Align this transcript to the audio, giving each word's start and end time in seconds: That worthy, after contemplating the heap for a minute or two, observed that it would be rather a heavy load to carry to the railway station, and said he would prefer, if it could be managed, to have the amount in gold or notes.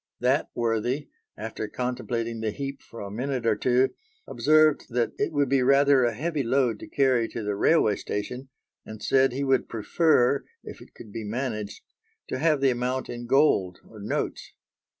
That 0.19 0.49
worthy, 0.55 1.09
after 1.37 1.67
contemplating 1.67 2.39
the 2.41 2.49
heap 2.49 2.81
for 2.81 3.01
a 3.01 3.11
minute 3.11 3.45
or 3.45 3.55
two, 3.55 3.93
observed 4.25 4.87
that 4.89 5.11
it 5.19 5.31
would 5.31 5.47
be 5.47 5.61
rather 5.61 6.03
a 6.05 6.15
heavy 6.15 6.41
load 6.41 6.79
to 6.79 6.87
carry 6.87 7.27
to 7.27 7.43
the 7.43 7.53
railway 7.55 7.95
station, 7.97 8.49
and 8.83 9.03
said 9.03 9.31
he 9.31 9.43
would 9.43 9.69
prefer, 9.69 10.43
if 10.63 10.81
it 10.81 10.95
could 10.95 11.11
be 11.11 11.23
managed, 11.23 11.81
to 12.29 12.39
have 12.39 12.61
the 12.61 12.71
amount 12.71 13.09
in 13.09 13.27
gold 13.27 13.77
or 13.87 13.99
notes. 13.99 14.53